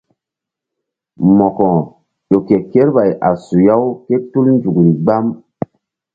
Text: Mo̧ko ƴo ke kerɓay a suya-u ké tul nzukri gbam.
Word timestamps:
Mo̧ko 1.37 1.67
ƴo 2.29 2.37
ke 2.47 2.55
kerɓay 2.71 3.11
a 3.27 3.29
suya-u 3.45 3.87
ké 4.05 4.15
tul 4.31 4.47
nzukri 4.55 4.91
gbam. 5.03 5.25